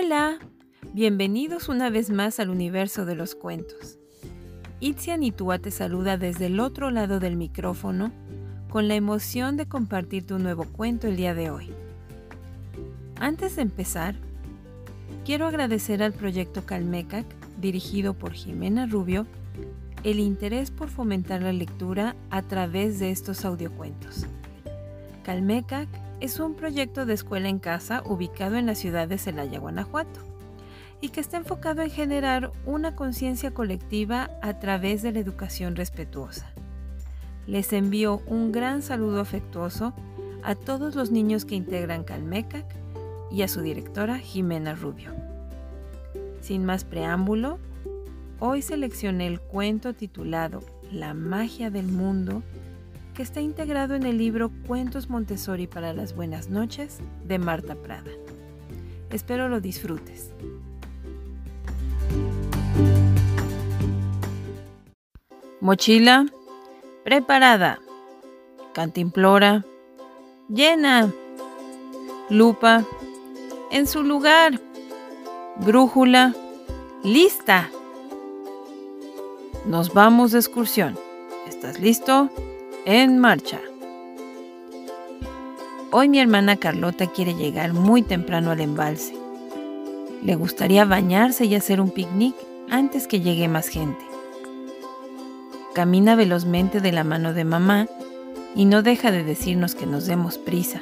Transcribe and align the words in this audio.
Hola, 0.00 0.38
bienvenidos 0.92 1.68
una 1.68 1.90
vez 1.90 2.08
más 2.08 2.38
al 2.38 2.50
universo 2.50 3.04
de 3.04 3.16
los 3.16 3.34
cuentos. 3.34 3.98
Itzian 4.78 5.24
Itua 5.24 5.58
te 5.58 5.72
saluda 5.72 6.16
desde 6.16 6.46
el 6.46 6.60
otro 6.60 6.92
lado 6.92 7.18
del 7.18 7.34
micrófono 7.34 8.12
con 8.70 8.86
la 8.86 8.94
emoción 8.94 9.56
de 9.56 9.66
compartir 9.66 10.24
tu 10.24 10.38
nuevo 10.38 10.66
cuento 10.66 11.08
el 11.08 11.16
día 11.16 11.34
de 11.34 11.50
hoy. 11.50 11.72
Antes 13.18 13.56
de 13.56 13.62
empezar, 13.62 14.14
quiero 15.24 15.48
agradecer 15.48 16.00
al 16.00 16.12
proyecto 16.12 16.64
Calmecac, 16.64 17.26
dirigido 17.60 18.14
por 18.14 18.34
Jimena 18.34 18.86
Rubio, 18.86 19.26
el 20.04 20.20
interés 20.20 20.70
por 20.70 20.90
fomentar 20.90 21.42
la 21.42 21.52
lectura 21.52 22.14
a 22.30 22.42
través 22.42 23.00
de 23.00 23.10
estos 23.10 23.44
audiocuentos. 23.44 24.26
Calmecac 25.24 25.88
es 26.20 26.40
un 26.40 26.54
proyecto 26.54 27.06
de 27.06 27.14
escuela 27.14 27.48
en 27.48 27.58
casa 27.58 28.02
ubicado 28.04 28.56
en 28.56 28.66
la 28.66 28.74
ciudad 28.74 29.08
de 29.08 29.18
Celaya, 29.18 29.58
Guanajuato, 29.58 30.20
y 31.00 31.10
que 31.10 31.20
está 31.20 31.36
enfocado 31.36 31.82
en 31.82 31.90
generar 31.90 32.50
una 32.66 32.96
conciencia 32.96 33.52
colectiva 33.52 34.30
a 34.42 34.58
través 34.58 35.02
de 35.02 35.12
la 35.12 35.20
educación 35.20 35.76
respetuosa. 35.76 36.50
Les 37.46 37.72
envío 37.72 38.20
un 38.26 38.50
gran 38.52 38.82
saludo 38.82 39.20
afectuoso 39.20 39.94
a 40.42 40.54
todos 40.54 40.94
los 40.94 41.10
niños 41.10 41.44
que 41.44 41.54
integran 41.54 42.04
Calmecac 42.04 42.66
y 43.30 43.42
a 43.42 43.48
su 43.48 43.60
directora 43.60 44.18
Jimena 44.18 44.74
Rubio. 44.74 45.12
Sin 46.40 46.64
más 46.64 46.84
preámbulo, 46.84 47.58
hoy 48.40 48.62
seleccioné 48.62 49.28
el 49.28 49.40
cuento 49.40 49.94
titulado 49.94 50.62
La 50.90 51.14
magia 51.14 51.70
del 51.70 51.86
mundo 51.86 52.42
que 53.18 53.24
está 53.24 53.40
integrado 53.40 53.96
en 53.96 54.04
el 54.04 54.16
libro 54.16 54.52
Cuentos 54.68 55.10
Montessori 55.10 55.66
para 55.66 55.92
las 55.92 56.14
Buenas 56.14 56.50
Noches 56.50 57.00
de 57.24 57.40
Marta 57.40 57.74
Prada. 57.74 58.12
Espero 59.10 59.48
lo 59.48 59.60
disfrutes. 59.60 60.32
Mochila 65.60 66.26
preparada. 67.02 67.80
Cantimplora 68.72 69.64
llena. 70.48 71.12
Lupa 72.30 72.84
en 73.72 73.88
su 73.88 74.04
lugar. 74.04 74.60
Brújula 75.56 76.36
lista. 77.02 77.68
Nos 79.66 79.92
vamos 79.92 80.30
de 80.30 80.38
excursión. 80.38 80.96
¿Estás 81.48 81.80
listo? 81.80 82.30
En 82.90 83.18
marcha. 83.18 83.60
Hoy 85.90 86.08
mi 86.08 86.20
hermana 86.20 86.56
Carlota 86.56 87.06
quiere 87.06 87.34
llegar 87.34 87.74
muy 87.74 88.00
temprano 88.00 88.50
al 88.50 88.60
embalse. 88.62 89.14
Le 90.22 90.34
gustaría 90.36 90.86
bañarse 90.86 91.44
y 91.44 91.54
hacer 91.54 91.82
un 91.82 91.90
picnic 91.90 92.34
antes 92.70 93.06
que 93.06 93.20
llegue 93.20 93.46
más 93.46 93.68
gente. 93.68 94.02
Camina 95.74 96.16
velozmente 96.16 96.80
de 96.80 96.92
la 96.92 97.04
mano 97.04 97.34
de 97.34 97.44
mamá 97.44 97.88
y 98.56 98.64
no 98.64 98.82
deja 98.82 99.10
de 99.10 99.22
decirnos 99.22 99.74
que 99.74 99.84
nos 99.84 100.06
demos 100.06 100.38
prisa. 100.38 100.80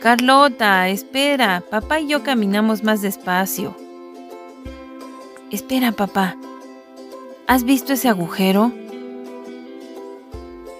Carlota, 0.00 0.88
espera, 0.88 1.62
papá 1.70 2.00
y 2.00 2.06
yo 2.06 2.22
caminamos 2.22 2.82
más 2.82 3.02
despacio. 3.02 3.76
Espera, 5.50 5.92
papá. 5.92 6.34
¿Has 7.46 7.64
visto 7.64 7.92
ese 7.92 8.08
agujero? 8.08 8.72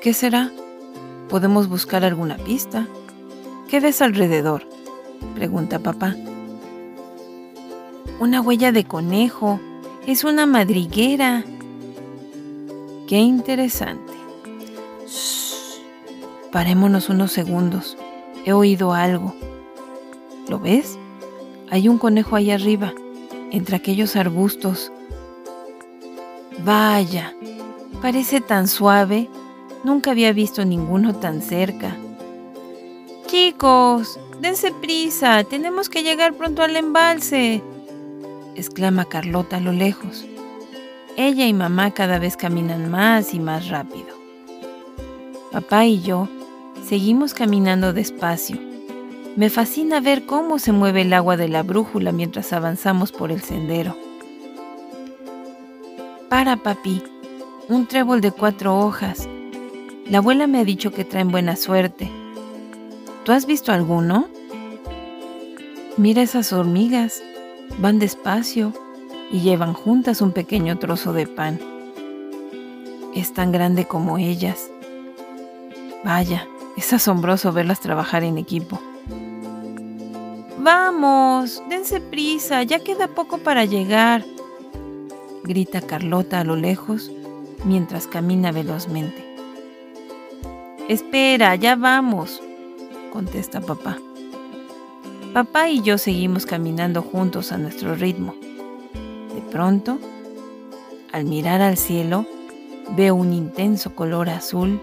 ¿Qué 0.00 0.14
será? 0.14 0.50
¿Podemos 1.28 1.68
buscar 1.68 2.04
alguna 2.04 2.38
pista? 2.38 2.88
¿Qué 3.68 3.80
ves 3.80 4.00
alrededor? 4.00 4.66
pregunta 5.34 5.78
papá. 5.78 6.16
Una 8.18 8.40
huella 8.40 8.72
de 8.72 8.84
conejo. 8.84 9.60
Es 10.06 10.24
una 10.24 10.46
madriguera. 10.46 11.44
Qué 13.08 13.18
interesante. 13.18 14.14
Parémonos 16.50 17.10
unos 17.10 17.30
segundos. 17.30 17.98
He 18.46 18.54
oído 18.54 18.94
algo. 18.94 19.34
¿Lo 20.48 20.58
ves? 20.60 20.98
Hay 21.70 21.88
un 21.88 21.98
conejo 21.98 22.36
ahí 22.36 22.50
arriba, 22.50 22.94
entre 23.50 23.76
aquellos 23.76 24.16
arbustos. 24.16 24.90
Vaya, 26.64 27.34
parece 28.00 28.40
tan 28.40 28.66
suave 28.66 29.28
Nunca 29.84 30.10
había 30.10 30.32
visto 30.32 30.64
ninguno 30.64 31.14
tan 31.14 31.40
cerca. 31.40 31.96
Chicos, 33.26 34.18
dense 34.40 34.72
prisa, 34.72 35.44
tenemos 35.44 35.88
que 35.88 36.02
llegar 36.02 36.34
pronto 36.34 36.62
al 36.62 36.76
embalse, 36.76 37.62
exclama 38.56 39.04
Carlota 39.04 39.56
a 39.56 39.60
lo 39.60 39.72
lejos. 39.72 40.26
Ella 41.16 41.46
y 41.46 41.52
mamá 41.52 41.92
cada 41.92 42.18
vez 42.18 42.36
caminan 42.36 42.90
más 42.90 43.34
y 43.34 43.40
más 43.40 43.68
rápido. 43.68 44.08
Papá 45.52 45.86
y 45.86 46.00
yo 46.00 46.28
seguimos 46.86 47.34
caminando 47.34 47.92
despacio. 47.92 48.58
Me 49.36 49.48
fascina 49.48 50.00
ver 50.00 50.26
cómo 50.26 50.58
se 50.58 50.72
mueve 50.72 51.02
el 51.02 51.12
agua 51.12 51.36
de 51.36 51.48
la 51.48 51.62
brújula 51.62 52.12
mientras 52.12 52.52
avanzamos 52.52 53.12
por 53.12 53.30
el 53.30 53.40
sendero. 53.42 53.96
Para, 56.28 56.56
papi, 56.56 57.02
un 57.68 57.86
trébol 57.86 58.20
de 58.20 58.32
cuatro 58.32 58.78
hojas. 58.78 59.28
La 60.10 60.18
abuela 60.18 60.48
me 60.48 60.58
ha 60.58 60.64
dicho 60.64 60.90
que 60.90 61.04
traen 61.04 61.30
buena 61.30 61.54
suerte. 61.54 62.10
¿Tú 63.24 63.30
has 63.30 63.46
visto 63.46 63.70
alguno? 63.70 64.26
Mira 65.96 66.20
esas 66.20 66.52
hormigas. 66.52 67.22
Van 67.78 68.00
despacio 68.00 68.72
y 69.30 69.40
llevan 69.40 69.72
juntas 69.72 70.20
un 70.20 70.32
pequeño 70.32 70.80
trozo 70.80 71.12
de 71.12 71.28
pan. 71.28 71.60
Es 73.14 73.32
tan 73.32 73.52
grande 73.52 73.84
como 73.84 74.18
ellas. 74.18 74.68
Vaya, 76.02 76.48
es 76.76 76.92
asombroso 76.92 77.52
verlas 77.52 77.78
trabajar 77.78 78.24
en 78.24 78.36
equipo. 78.36 78.80
Vamos, 80.58 81.62
dense 81.70 82.00
prisa, 82.00 82.64
ya 82.64 82.80
queda 82.80 83.06
poco 83.06 83.38
para 83.38 83.64
llegar, 83.64 84.24
grita 85.44 85.80
Carlota 85.80 86.40
a 86.40 86.44
lo 86.44 86.56
lejos 86.56 87.12
mientras 87.64 88.06
camina 88.06 88.50
velozmente. 88.50 89.29
Espera, 90.90 91.54
ya 91.54 91.76
vamos, 91.76 92.42
contesta 93.12 93.60
papá. 93.60 93.96
Papá 95.32 95.68
y 95.68 95.82
yo 95.82 95.98
seguimos 95.98 96.46
caminando 96.46 97.00
juntos 97.00 97.52
a 97.52 97.58
nuestro 97.58 97.94
ritmo. 97.94 98.34
De 99.32 99.40
pronto, 99.52 100.00
al 101.12 101.26
mirar 101.26 101.60
al 101.62 101.76
cielo, 101.76 102.26
veo 102.96 103.14
un 103.14 103.32
intenso 103.32 103.94
color 103.94 104.30
azul 104.30 104.80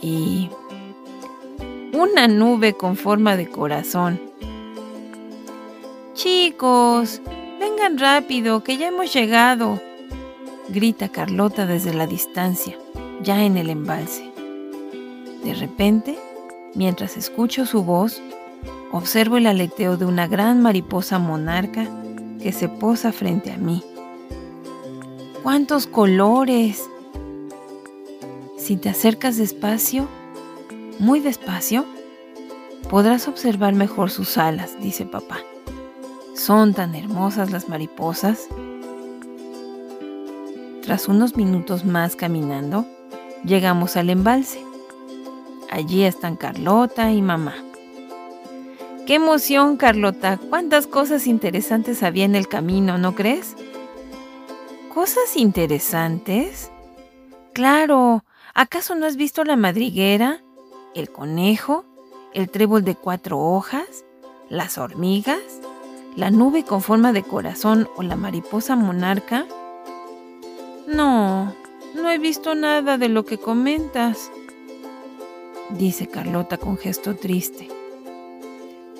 y 0.00 0.50
una 1.92 2.28
nube 2.28 2.74
con 2.74 2.94
forma 2.94 3.36
de 3.36 3.48
corazón. 3.48 4.20
Chicos, 6.14 7.20
vengan 7.58 7.98
rápido, 7.98 8.62
que 8.62 8.76
ya 8.76 8.86
hemos 8.86 9.12
llegado, 9.12 9.80
grita 10.68 11.08
Carlota 11.08 11.66
desde 11.66 11.92
la 11.92 12.06
distancia, 12.06 12.78
ya 13.20 13.42
en 13.42 13.56
el 13.56 13.68
embalse. 13.68 14.31
De 15.42 15.54
repente, 15.54 16.18
mientras 16.74 17.16
escucho 17.16 17.66
su 17.66 17.82
voz, 17.82 18.22
observo 18.92 19.36
el 19.36 19.46
aleteo 19.46 19.96
de 19.96 20.04
una 20.04 20.26
gran 20.26 20.62
mariposa 20.62 21.18
monarca 21.18 21.86
que 22.40 22.52
se 22.52 22.68
posa 22.68 23.12
frente 23.12 23.50
a 23.50 23.56
mí. 23.56 23.82
¡Cuántos 25.42 25.86
colores! 25.86 26.88
Si 28.56 28.76
te 28.76 28.88
acercas 28.88 29.36
despacio, 29.36 30.06
muy 30.98 31.18
despacio, 31.18 31.84
podrás 32.88 33.26
observar 33.26 33.74
mejor 33.74 34.10
sus 34.10 34.38
alas, 34.38 34.80
dice 34.80 35.04
papá. 35.04 35.40
Son 36.34 36.74
tan 36.74 36.94
hermosas 36.94 37.50
las 37.50 37.68
mariposas. 37.68 38.46
Tras 40.82 41.08
unos 41.08 41.36
minutos 41.36 41.84
más 41.84 42.16
caminando, 42.16 42.86
llegamos 43.44 43.96
al 43.96 44.10
embalse. 44.10 44.71
Allí 45.72 46.04
están 46.04 46.36
Carlota 46.36 47.12
y 47.12 47.22
mamá. 47.22 47.54
¡Qué 49.06 49.14
emoción, 49.14 49.78
Carlota! 49.78 50.38
¿Cuántas 50.50 50.86
cosas 50.86 51.26
interesantes 51.26 52.02
había 52.02 52.26
en 52.26 52.34
el 52.34 52.46
camino, 52.46 52.98
no 52.98 53.14
crees? 53.14 53.56
¿Cosas 54.92 55.34
interesantes? 55.34 56.70
Claro, 57.54 58.22
¿acaso 58.52 58.94
no 58.96 59.06
has 59.06 59.16
visto 59.16 59.44
la 59.44 59.56
madriguera, 59.56 60.42
el 60.94 61.10
conejo, 61.10 61.86
el 62.34 62.50
trébol 62.50 62.84
de 62.84 62.94
cuatro 62.94 63.38
hojas, 63.38 64.04
las 64.50 64.76
hormigas, 64.76 65.40
la 66.16 66.30
nube 66.30 66.64
con 66.64 66.82
forma 66.82 67.14
de 67.14 67.22
corazón 67.22 67.88
o 67.96 68.02
la 68.02 68.16
mariposa 68.16 68.76
monarca? 68.76 69.46
No, 70.86 71.54
no 71.94 72.10
he 72.10 72.18
visto 72.18 72.54
nada 72.54 72.98
de 72.98 73.08
lo 73.08 73.24
que 73.24 73.38
comentas 73.38 74.30
dice 75.78 76.06
Carlota 76.06 76.56
con 76.56 76.76
gesto 76.76 77.14
triste. 77.16 77.68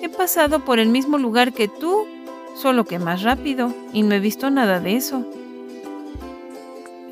He 0.01 0.09
pasado 0.09 0.65
por 0.65 0.79
el 0.79 0.89
mismo 0.89 1.17
lugar 1.17 1.53
que 1.53 1.67
tú, 1.67 2.05
solo 2.55 2.85
que 2.85 2.99
más 2.99 3.23
rápido, 3.23 3.73
y 3.93 4.03
no 4.03 4.15
he 4.15 4.19
visto 4.19 4.49
nada 4.49 4.79
de 4.79 4.95
eso. 4.95 5.25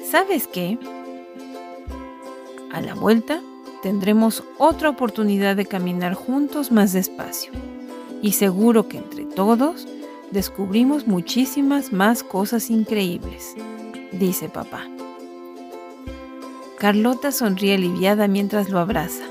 ¿Sabes 0.09 0.47
qué? 0.47 0.77
A 2.71 2.81
la 2.81 2.95
vuelta 2.95 3.41
tendremos 3.81 4.43
otra 4.57 4.89
oportunidad 4.89 5.55
de 5.55 5.65
caminar 5.65 6.13
juntos 6.13 6.71
más 6.71 6.93
despacio. 6.93 7.51
Y 8.21 8.33
seguro 8.33 8.87
que 8.87 8.97
entre 8.97 9.25
todos 9.25 9.87
descubrimos 10.31 11.07
muchísimas 11.07 11.91
más 11.91 12.23
cosas 12.23 12.69
increíbles, 12.69 13.55
dice 14.11 14.49
papá. 14.49 14.85
Carlota 16.77 17.31
sonríe 17.31 17.75
aliviada 17.75 18.27
mientras 18.27 18.69
lo 18.69 18.79
abraza. 18.79 19.23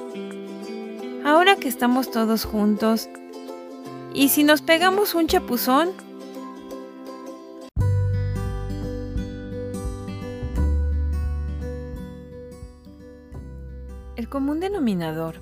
Ahora 1.30 1.54
que 1.54 1.68
estamos 1.68 2.10
todos 2.10 2.44
juntos, 2.44 3.08
¿y 4.12 4.30
si 4.30 4.42
nos 4.42 4.62
pegamos 4.62 5.14
un 5.14 5.28
chapuzón? 5.28 5.90
El 14.16 14.28
común 14.28 14.58
denominador 14.58 15.36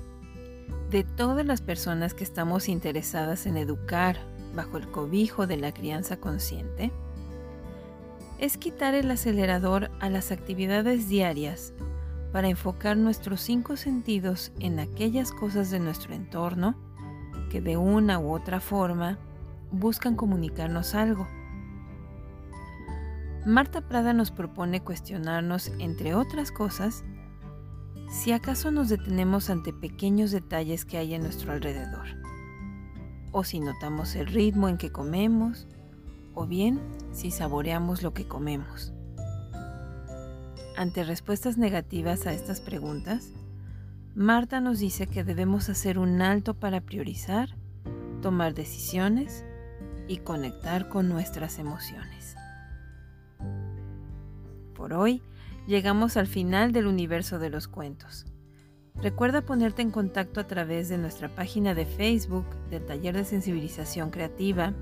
de 0.91 1.03
todas 1.03 1.43
las 1.43 1.61
personas 1.61 2.13
que 2.13 2.23
estamos 2.23 2.69
interesadas 2.69 3.47
en 3.47 3.57
educar 3.57 4.19
bajo 4.53 4.77
el 4.77 4.91
cobijo 4.91 5.47
de 5.47 5.57
la 5.57 5.73
crianza 5.73 6.17
consciente 6.17 6.91
es 8.37 8.59
quitar 8.59 8.93
el 8.93 9.09
acelerador 9.09 9.89
a 9.99 10.11
las 10.11 10.31
actividades 10.31 11.09
diarias 11.09 11.73
para 12.31 12.47
enfocar 12.47 12.97
nuestros 12.97 13.41
cinco 13.41 13.75
sentidos 13.75 14.51
en 14.59 14.79
aquellas 14.79 15.31
cosas 15.31 15.71
de 15.71 15.79
nuestro 15.79 16.13
entorno 16.13 16.75
que 17.49 17.61
de 17.61 17.77
una 17.77 18.19
u 18.19 18.31
otra 18.31 18.59
forma 18.59 19.17
buscan 19.71 20.15
comunicarnos 20.15 20.95
algo. 20.95 21.27
Marta 23.45 23.81
Prada 23.81 24.13
nos 24.13 24.31
propone 24.31 24.81
cuestionarnos, 24.81 25.71
entre 25.79 26.13
otras 26.13 26.51
cosas, 26.51 27.03
si 28.09 28.31
acaso 28.31 28.69
nos 28.71 28.89
detenemos 28.89 29.49
ante 29.49 29.71
pequeños 29.71 30.31
detalles 30.31 30.85
que 30.85 30.97
hay 30.97 31.13
en 31.13 31.21
nuestro 31.23 31.51
alrededor, 31.53 32.07
o 33.31 33.43
si 33.43 33.59
notamos 33.59 34.15
el 34.15 34.27
ritmo 34.27 34.67
en 34.67 34.77
que 34.77 34.91
comemos, 34.91 35.67
o 36.33 36.45
bien 36.45 36.79
si 37.11 37.31
saboreamos 37.31 38.03
lo 38.03 38.13
que 38.13 38.27
comemos. 38.27 38.93
Ante 40.79 41.03
respuestas 41.03 41.57
negativas 41.57 42.25
a 42.25 42.31
estas 42.31 42.61
preguntas, 42.61 43.33
Marta 44.15 44.61
nos 44.61 44.79
dice 44.79 45.07
que 45.07 45.25
debemos 45.25 45.67
hacer 45.67 45.99
un 45.99 46.21
alto 46.21 46.53
para 46.53 46.79
priorizar, 46.79 47.49
tomar 48.21 48.53
decisiones 48.53 49.43
y 50.07 50.19
conectar 50.19 50.87
con 50.87 51.09
nuestras 51.09 51.59
emociones. 51.59 52.37
Por 54.73 54.93
hoy, 54.93 55.21
llegamos 55.67 56.15
al 56.15 56.27
final 56.27 56.71
del 56.71 56.87
universo 56.87 57.39
de 57.39 57.49
los 57.49 57.67
cuentos. 57.67 58.25
Recuerda 58.95 59.41
ponerte 59.41 59.81
en 59.81 59.91
contacto 59.91 60.39
a 60.39 60.47
través 60.47 60.87
de 60.87 60.97
nuestra 60.97 61.27
página 61.27 61.75
de 61.75 61.87
Facebook 61.87 62.45
del 62.69 62.85
Taller 62.85 63.17
de 63.17 63.25
Sensibilización 63.25 64.11
Creativa, 64.11 64.73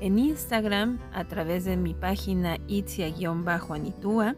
en 0.00 0.16
Instagram 0.20 1.00
a 1.12 1.24
través 1.24 1.64
de 1.64 1.76
mi 1.76 1.92
página 1.92 2.58
itzia-anitúa 2.68 4.36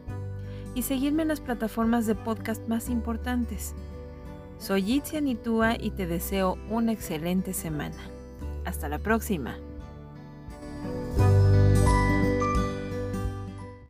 y 0.75 0.83
seguirme 0.83 1.23
en 1.23 1.29
las 1.29 1.41
plataformas 1.41 2.05
de 2.05 2.15
podcast 2.15 2.67
más 2.67 2.89
importantes. 2.89 3.73
Soy 4.57 4.93
Itzia 4.93 5.19
Anitúa 5.19 5.75
y 5.79 5.91
te 5.91 6.05
deseo 6.05 6.57
una 6.69 6.91
excelente 6.91 7.53
semana. 7.53 7.97
Hasta 8.63 8.89
la 8.89 8.99
próxima. 8.99 9.57